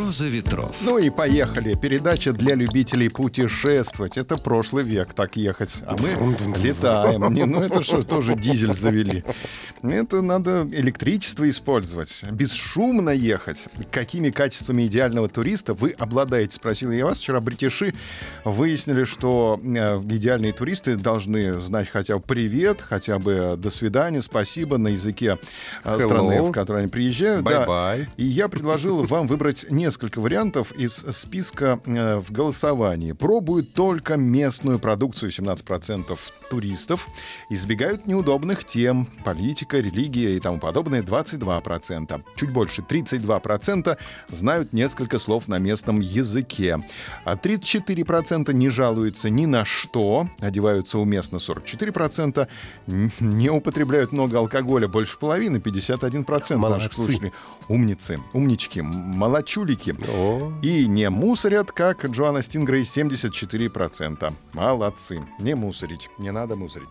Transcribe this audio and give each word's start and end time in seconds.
«Роза 0.00 0.28
ветров». 0.28 0.76
Ну 0.80 0.96
и 0.96 1.10
поехали. 1.10 1.74
Передача 1.74 2.32
для 2.32 2.54
любителей 2.54 3.10
путешествовать. 3.10 4.16
Это 4.16 4.38
прошлый 4.38 4.82
век 4.82 5.12
так 5.12 5.36
ехать. 5.36 5.82
А 5.86 5.94
мы 5.94 6.08
летаем. 6.56 7.32
Не, 7.34 7.44
ну 7.44 7.60
это 7.60 7.82
что, 7.82 8.02
тоже 8.02 8.34
дизель 8.34 8.72
завели. 8.72 9.22
Это 9.82 10.22
надо 10.22 10.66
электричество 10.72 11.48
использовать. 11.48 12.22
Бесшумно 12.32 13.10
ехать. 13.10 13.66
Какими 13.90 14.30
качествами 14.30 14.86
идеального 14.86 15.28
туриста 15.28 15.74
вы 15.74 15.90
обладаете? 15.90 16.56
Спросил 16.56 16.90
я 16.92 17.04
вас. 17.04 17.18
Вчера 17.18 17.40
бритиши 17.40 17.92
выяснили, 18.44 19.04
что 19.04 19.60
э, 19.62 19.98
идеальные 19.98 20.52
туристы 20.52 20.96
должны 20.96 21.60
знать 21.60 21.88
хотя 21.90 22.16
бы 22.16 22.22
привет, 22.26 22.80
хотя 22.80 23.18
бы 23.18 23.54
до 23.58 23.70
свидания, 23.70 24.22
спасибо 24.22 24.78
на 24.78 24.88
языке 24.88 25.36
э, 25.84 25.98
страны, 26.00 26.42
в 26.42 26.52
которой 26.52 26.82
они 26.82 26.90
приезжают. 26.90 27.44
Bye-bye. 27.44 28.06
И 28.16 28.24
я 28.24 28.48
предложил 28.48 29.04
вам 29.04 29.28
выбрать 29.28 29.66
несколько 29.90 30.20
вариантов 30.20 30.70
из 30.70 30.92
списка 31.10 31.80
э, 31.84 32.18
в 32.18 32.30
голосовании. 32.30 33.10
Пробуют 33.10 33.74
только 33.74 34.16
местную 34.16 34.78
продукцию 34.78 35.32
17% 35.32 36.16
туристов. 36.48 37.08
Избегают 37.48 38.06
неудобных 38.06 38.64
тем, 38.64 39.08
политика, 39.24 39.78
религия 39.80 40.36
и 40.36 40.38
тому 40.40 40.60
подобное 40.60 41.02
22%. 41.02 42.22
Чуть 42.36 42.52
больше 42.52 42.82
32% 42.82 43.98
знают 44.28 44.72
несколько 44.72 45.18
слов 45.18 45.48
на 45.48 45.58
местном 45.58 45.98
языке. 45.98 46.78
А 47.24 47.34
34% 47.34 48.52
не 48.52 48.68
жалуются 48.68 49.28
ни 49.28 49.46
на 49.46 49.64
что, 49.64 50.28
одеваются 50.38 51.00
уместно 51.00 51.38
44%, 51.38 52.46
н- 52.86 53.10
не 53.18 53.50
употребляют 53.50 54.12
много 54.12 54.38
алкоголя, 54.38 54.86
больше 54.86 55.18
половины, 55.18 55.56
51% 55.56 56.30
наших 56.30 56.58
Молодцы. 56.60 56.90
слушателей. 56.94 57.32
Умницы, 57.68 58.20
умнички, 58.32 58.82
молочулики. 58.82 59.79
О. 59.88 60.52
И 60.62 60.86
не 60.86 61.08
мусорят, 61.10 61.72
как 61.72 62.04
Джоанна 62.04 62.42
Стингрей, 62.42 62.82
74%. 62.82 64.32
Молодцы. 64.52 65.22
Не 65.38 65.54
мусорить, 65.54 66.10
не 66.18 66.30
надо 66.30 66.56
мусорить. 66.56 66.88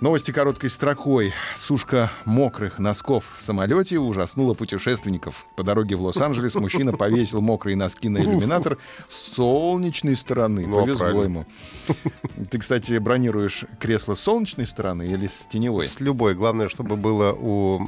Новости 0.00 0.30
короткой 0.30 0.70
строкой. 0.70 1.32
Сушка 1.56 2.12
мокрых 2.24 2.78
носков 2.78 3.24
в 3.36 3.42
самолете 3.42 3.98
ужаснула 3.98 4.54
путешественников. 4.54 5.46
По 5.56 5.64
дороге 5.64 5.96
в 5.96 6.02
Лос-Анджелес 6.02 6.54
мужчина 6.54 6.92
повесил 6.96 7.40
мокрые 7.40 7.74
носки 7.76 8.08
на 8.08 8.18
иллюминатор 8.18 8.78
с 9.10 9.34
солнечной 9.34 10.14
стороны. 10.14 10.68
Ну, 10.68 10.78
а 10.78 10.82
Повезло 10.82 10.98
правильно. 11.00 11.24
ему. 11.24 11.46
Ты, 12.48 12.58
кстати, 12.58 12.96
бронируешь 12.98 13.64
кресло 13.80 14.14
с 14.14 14.20
солнечной 14.20 14.66
стороны 14.68 15.02
или 15.02 15.26
с 15.26 15.48
теневой? 15.50 15.86
С 15.88 15.98
любой. 15.98 16.36
Главное, 16.36 16.68
чтобы 16.68 16.94
было 16.94 17.32
у, 17.32 17.78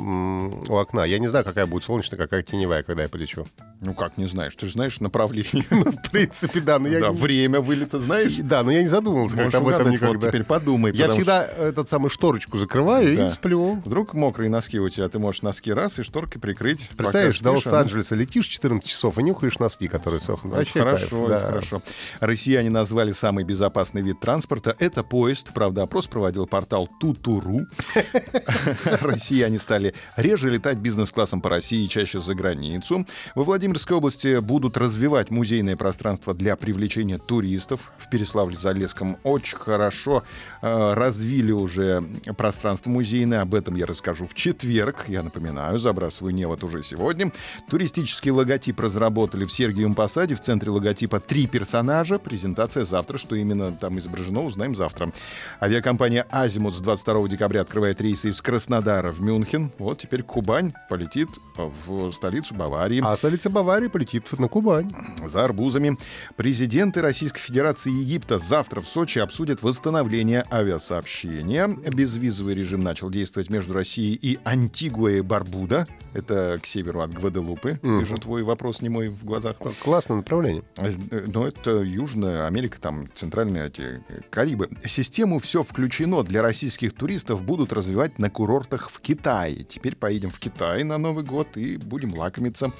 у 0.68 0.76
окна. 0.78 1.04
Я 1.04 1.20
не 1.20 1.28
знаю, 1.28 1.44
какая 1.44 1.66
будет 1.66 1.84
солнечная, 1.84 2.18
какая 2.18 2.42
теневая, 2.42 2.82
когда 2.82 3.04
я 3.04 3.08
полечу. 3.08 3.46
Ну 3.80 3.94
как 3.94 4.18
не 4.18 4.26
знаешь? 4.26 4.56
Ты 4.56 4.66
же 4.66 4.72
знаешь 4.72 4.98
направление. 4.98 5.64
В 5.70 6.10
принципе, 6.10 6.58
да. 6.60 6.80
Но 6.80 6.88
я, 6.88 6.98
Да, 6.98 7.12
время 7.12 7.60
вылета 7.60 8.00
знаешь? 8.00 8.34
да, 8.34 8.64
но 8.64 8.72
я 8.72 8.82
не 8.82 8.88
задумывался 8.88 9.36
как 9.36 9.54
об 9.54 9.68
этом 9.68 9.82
угадать, 9.86 9.86
вот 9.86 9.92
никогда. 10.08 10.28
теперь 10.28 10.42
подумай. 10.44 10.92
Я 10.92 11.08
всегда 11.10 11.44
этот 11.46 11.88
самый 11.88 11.99
шторочку 12.08 12.58
закрываю 12.58 13.16
Да. 13.16 13.26
и 13.26 13.30
сплю. 13.30 13.80
Вдруг 13.84 14.14
мокрые 14.14 14.50
носки 14.50 14.78
у 14.78 14.88
тебя, 14.88 15.08
ты 15.08 15.18
можешь 15.18 15.42
носки 15.42 15.72
раз 15.72 15.98
и 15.98 16.02
шторкой 16.02 16.40
прикрыть. 16.40 16.88
Представляешь, 16.96 17.40
до 17.40 17.52
Лос-Анджелеса 17.52 18.14
летишь 18.14 18.46
14 18.46 18.88
часов 18.88 19.18
и 19.18 19.22
нюхаешь 19.22 19.58
носки, 19.58 19.88
которые 19.88 20.20
сохнут. 20.20 20.54
Вообще 20.54 20.80
хорошо, 20.80 21.28
да. 21.28 21.40
хорошо. 21.40 21.82
Россияне 22.20 22.70
назвали 22.70 23.12
самый 23.12 23.44
безопасный 23.44 24.02
вид 24.02 24.20
транспорта. 24.20 24.74
Это 24.78 25.02
поезд. 25.02 25.50
Правда, 25.54 25.82
опрос 25.82 26.06
проводил 26.06 26.46
портал 26.46 26.88
Тутуру. 27.00 27.66
Россияне 29.00 29.58
стали 29.58 29.94
реже 30.16 30.50
летать 30.50 30.78
бизнес-классом 30.78 31.40
по 31.40 31.48
России 31.50 31.84
и 31.84 31.88
чаще 31.88 32.20
за 32.20 32.34
границу. 32.34 33.06
Во 33.34 33.44
Владимирской 33.44 33.96
области 33.96 34.38
будут 34.40 34.76
развивать 34.76 35.30
музейное 35.30 35.76
пространство 35.76 36.34
для 36.34 36.56
привлечения 36.56 37.18
туристов. 37.18 37.92
В 37.98 38.12
Переславле-Залесском 38.12 39.18
очень 39.22 39.58
хорошо 39.58 40.22
э, 40.62 40.94
развили 40.94 41.52
уже 41.52 41.89
пространство 42.36 42.90
музейное. 42.90 43.42
Об 43.42 43.54
этом 43.54 43.76
я 43.76 43.86
расскажу 43.86 44.26
в 44.26 44.34
четверг. 44.34 45.04
Я 45.08 45.22
напоминаю, 45.22 45.78
забрасываю 45.78 46.34
невод 46.34 46.62
уже 46.64 46.82
сегодня. 46.82 47.32
Туристический 47.68 48.30
логотип 48.30 48.78
разработали 48.80 49.44
в 49.44 49.52
Сергиевом 49.52 49.94
Посаде. 49.94 50.34
В 50.34 50.40
центре 50.40 50.70
логотипа 50.70 51.20
три 51.20 51.46
персонажа. 51.46 52.18
Презентация 52.18 52.84
завтра. 52.84 53.18
Что 53.18 53.34
именно 53.36 53.72
там 53.72 53.98
изображено, 53.98 54.42
узнаем 54.42 54.76
завтра. 54.76 55.12
Авиакомпания 55.60 56.26
«Азимут» 56.30 56.74
с 56.74 56.80
22 56.80 57.28
декабря 57.28 57.62
открывает 57.62 58.00
рейсы 58.00 58.30
из 58.30 58.40
Краснодара 58.42 59.10
в 59.10 59.20
Мюнхен. 59.20 59.72
Вот 59.78 59.98
теперь 59.98 60.22
Кубань 60.22 60.72
полетит 60.88 61.28
в 61.56 62.10
столицу 62.12 62.54
Баварии 62.54 63.02
А 63.04 63.16
столица 63.16 63.50
Баварии 63.50 63.88
полетит 63.88 64.38
на 64.38 64.48
Кубань. 64.48 64.90
за 65.26 65.44
арбузами. 65.44 65.96
Президенты 66.36 67.02
Российской 67.02 67.40
Федерации 67.40 67.90
и 67.92 67.96
Египта 67.96 68.38
завтра 68.38 68.80
в 68.80 68.86
Сочи 68.86 69.18
обсудят 69.18 69.62
восстановление 69.62 70.44
авиасообщения. 70.50 71.68
Безвизовый 71.94 72.54
режим 72.54 72.80
начал 72.80 73.10
действовать 73.10 73.50
между 73.50 73.72
Россией 73.72 74.14
и 74.14 74.38
Антигуа 74.44 75.10
и 75.12 75.20
Барбуда. 75.20 75.86
Это 76.12 76.58
к 76.60 76.66
северу 76.66 77.00
от 77.00 77.12
Гваделупы. 77.12 77.78
Вижу 77.82 78.16
твой 78.16 78.42
вопрос 78.42 78.82
не 78.82 78.88
мой 78.88 79.08
в 79.08 79.24
глазах. 79.24 79.56
Классное 79.82 80.18
направление. 80.18 80.64
А, 80.76 80.88
э, 80.88 81.24
Но 81.32 81.46
это 81.46 81.82
Южная 81.82 82.46
Америка, 82.46 82.80
там 82.80 83.08
центральные 83.14 83.66
эти 83.66 84.02
э, 84.08 84.20
Карибы. 84.28 84.68
Систему 84.86 85.38
«Все 85.38 85.62
включено» 85.62 86.22
для 86.24 86.42
российских 86.42 86.94
туристов 86.94 87.42
будут 87.42 87.72
развивать 87.72 88.18
на 88.18 88.28
курортах 88.28 88.90
в 88.90 89.00
Китае. 89.00 89.64
Теперь 89.64 89.94
поедем 89.94 90.30
в 90.30 90.38
Китай 90.38 90.82
на 90.82 90.98
Новый 90.98 91.24
год 91.24 91.56
и 91.56 91.76
будем 91.76 92.14
лакомиться. 92.14 92.72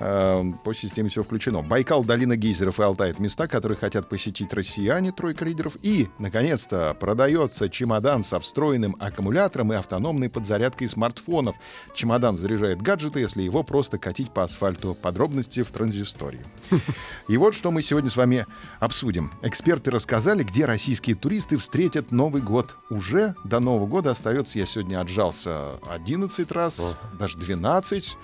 Э, 0.00 0.42
По 0.64 0.74
системе 0.74 1.10
«Все 1.10 1.22
включено». 1.22 1.62
Байкал, 1.62 2.04
долина 2.04 2.36
гейзеров 2.36 2.80
и 2.80 2.82
Алтай— 2.82 3.10
это 3.12 3.20
места, 3.20 3.48
которые 3.48 3.76
хотят 3.76 4.08
посетить 4.08 4.52
россияне, 4.54 5.12
тройка 5.12 5.44
лидеров. 5.44 5.76
И, 5.82 6.08
наконец-то, 6.18 6.96
продается 6.98 7.68
чемодан 7.68 8.24
со 8.32 8.40
встроенным 8.40 8.96
аккумулятором 8.98 9.74
и 9.74 9.76
автономной 9.76 10.30
подзарядкой 10.30 10.88
смартфонов. 10.88 11.54
Чемодан 11.92 12.38
заряжает 12.38 12.80
гаджеты, 12.80 13.20
если 13.20 13.42
его 13.42 13.62
просто 13.62 13.98
катить 13.98 14.32
по 14.32 14.42
асфальту. 14.42 14.94
Подробности 14.94 15.62
в 15.62 15.70
транзистории. 15.70 16.40
И 17.28 17.36
вот 17.36 17.54
что 17.54 17.70
мы 17.70 17.82
сегодня 17.82 18.08
с 18.08 18.16
вами 18.16 18.46
обсудим. 18.80 19.32
Эксперты 19.42 19.90
рассказали, 19.90 20.44
где 20.44 20.64
российские 20.64 21.14
туристы 21.14 21.58
встретят 21.58 22.10
Новый 22.10 22.40
год. 22.40 22.74
Уже 22.88 23.34
до 23.44 23.60
Нового 23.60 23.86
года 23.86 24.12
остается, 24.12 24.58
я 24.58 24.64
сегодня 24.64 24.98
отжался 24.98 25.72
11 25.90 26.50
раз, 26.52 26.96
даже 27.18 27.36
12. 27.36 28.16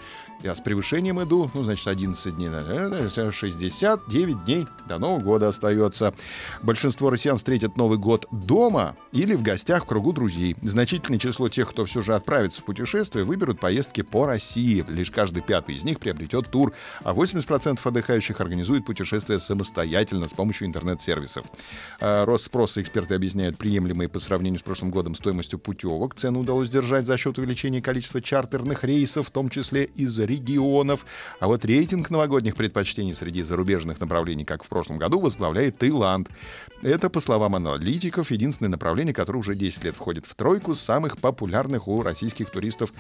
Я 0.43 0.55
с 0.55 0.61
превышением 0.61 1.21
иду, 1.21 1.51
ну, 1.53 1.65
значит, 1.65 1.89
11 1.89 2.37
дней, 2.37 2.49
наверное, 2.49 3.11
69 3.11 4.45
дней 4.45 4.67
до 4.87 4.99
Нового 4.99 5.21
года 5.21 5.49
остается. 5.49 6.15
Большинство 6.63 7.11
россиян 7.11 7.39
встретят 7.39 7.77
Новый 7.77 7.99
год 7.99 8.27
дома 8.31 8.95
или 9.11 9.35
в 9.35 9.43
гостях 9.43 9.85
в 9.85 9.89
кругу 9.99 10.13
друзей. 10.13 10.55
Значительное 10.63 11.19
число 11.19 11.49
тех, 11.49 11.69
кто 11.69 11.85
все 11.85 12.03
же 12.03 12.15
отправится 12.15 12.61
в 12.61 12.65
путешествие, 12.65 13.25
выберут 13.25 13.59
поездки 13.59 14.03
по 14.03 14.27
России. 14.27 14.85
Лишь 14.87 15.11
каждый 15.11 15.43
пятый 15.43 15.75
из 15.75 15.83
них 15.83 15.99
приобретет 15.99 16.47
тур, 16.47 16.73
а 17.03 17.15
80% 17.15 17.81
отдыхающих 17.83 18.41
организует 18.41 18.87
путешествие 18.87 19.41
самостоятельно 19.41 20.29
с 20.29 20.33
помощью 20.33 20.69
интернет-сервисов. 20.69 21.47
А, 22.01 22.25
Рост 22.25 22.45
спроса 22.45 22.81
эксперты 22.81 23.17
объясняют 23.17 23.59
приемлемой 23.59 24.09
по 24.09 24.21
сравнению 24.21 24.61
с 24.61 24.63
прошлым 24.63 24.93
годом 24.93 25.17
стоимостью 25.17 25.59
путевок. 25.59 26.15
Цену 26.15 26.41
удалось 26.41 26.71
держать 26.71 27.05
за 27.05 27.19
счет 27.19 27.37
увеличения 27.37 27.83
количества 27.83 28.23
чартерных 28.23 28.85
рейсов, 28.85 29.27
в 29.27 29.31
том 29.33 29.51
числе 29.51 29.83
из 29.83 30.17
регионов. 30.17 31.07
А 31.41 31.49
вот 31.49 31.65
рейтинг 31.65 32.09
новогодних 32.11 32.55
предпочтений 32.55 33.17
среди 33.17 33.43
зарубежных 33.43 33.99
направлений, 33.99 34.45
как 34.45 34.63
в 34.63 34.69
прошлом 34.69 34.99
году, 34.99 35.19
возглавляет 35.19 35.77
Таиланд. 35.77 36.29
Это, 36.83 37.11
по 37.11 37.19
словам 37.19 37.57
аналитиков, 37.57 38.31
единственное 38.31 38.71
направление, 38.71 39.13
которое 39.13 39.41
уже 39.41 39.57
10 39.57 39.83
лет 39.83 39.88
входит 39.93 40.27
в 40.27 40.35
тройку 40.35 40.75
самых 40.75 41.19
популярных 41.19 41.89
у 41.89 42.03
российских 42.03 42.51
туристов. 42.51 42.93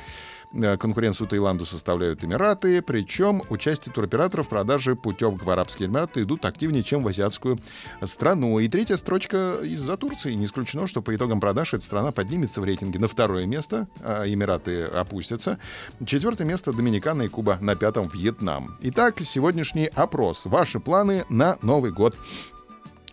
Э, 0.52 0.76
Конкуренцию 0.76 1.28
Таиланду 1.28 1.66
составляют 1.66 2.24
Эмираты, 2.24 2.82
причем 2.82 3.42
участие 3.50 3.92
туроператоров 3.92 4.46
в 4.46 4.48
продаже 4.48 4.96
путевок 4.96 5.42
в 5.42 5.50
Арабские 5.50 5.88
Эмираты 5.88 6.22
идут 6.22 6.44
активнее, 6.44 6.82
чем 6.82 7.02
в 7.02 7.08
азиатскую 7.08 7.58
страну. 8.04 8.58
И 8.58 8.68
третья 8.68 8.96
строчка 8.96 9.58
из-за 9.62 9.96
Турции. 9.96 10.34
Не 10.34 10.46
исключено, 10.46 10.86
что 10.86 11.02
по 11.02 11.14
итогам 11.14 11.40
продаж 11.40 11.74
эта 11.74 11.84
страна 11.84 12.12
поднимется 12.12 12.60
в 12.60 12.64
рейтинге 12.64 12.98
на 12.98 13.08
второе 13.08 13.46
место, 13.46 13.88
а 14.00 14.24
Эмираты 14.26 14.84
опустятся. 14.84 15.58
Четвертое 16.04 16.44
место 16.44 16.72
Доминикана 16.72 17.22
и 17.22 17.28
Куба, 17.28 17.58
на 17.60 17.76
пятом 17.76 18.08
Вьетнам. 18.08 18.76
Итак, 18.80 19.20
сегодняшний 19.20 19.86
опрос. 19.86 20.46
Ваши 20.46 20.80
планы 20.80 21.24
на 21.28 21.58
Новый 21.62 21.92
год. 21.92 22.16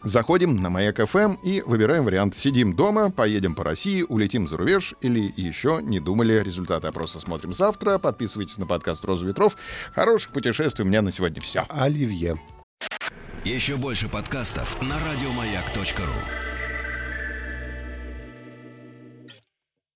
Заходим 0.06 0.62
на 0.62 0.70
Маяк 0.70 1.04
ФМ 1.04 1.34
и 1.42 1.64
выбираем 1.66 2.06
вариант. 2.06 2.36
Сидим 2.36 2.76
дома, 2.76 3.10
поедем 3.10 3.56
по 3.56 3.64
России, 3.64 4.06
улетим 4.08 4.48
за 4.48 4.56
рубеж 4.56 4.94
или 5.02 5.34
еще 5.36 5.80
не 5.82 6.00
думали. 6.00 6.34
Результаты 6.34 6.88
опроса 6.88 7.20
смотрим 7.20 7.56
завтра. 7.56 7.98
Подписывайтесь 7.98 8.60
на 8.60 8.68
подкаст 8.68 9.04
«Роза 9.04 9.26
ветров». 9.26 9.58
Хороших 9.96 10.32
путешествий. 10.32 10.86
У 10.86 10.88
меня 10.88 11.02
на 11.02 11.12
сегодня 11.12 11.42
все. 11.42 11.66
Оливье. 11.70 12.40
Еще 13.44 13.78
больше 13.78 14.08
подкастов 14.08 14.80
на 14.80 14.96
радиомаяк.ру. 15.00 16.45